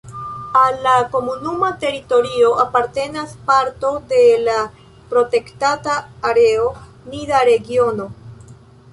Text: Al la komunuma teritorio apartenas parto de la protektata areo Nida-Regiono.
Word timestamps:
Al 0.59 0.77
la 0.83 0.93
komunuma 1.15 1.67
teritorio 1.81 2.47
apartenas 2.63 3.35
parto 3.49 3.91
de 4.13 4.21
la 4.45 4.55
protektata 5.11 5.99
areo 6.31 6.65
Nida-Regiono. 7.11 8.09